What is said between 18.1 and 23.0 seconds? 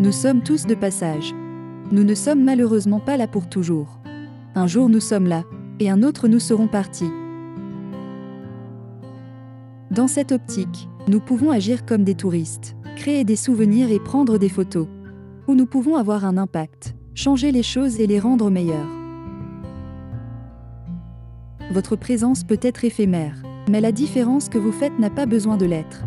rendre meilleures. Votre présence peut être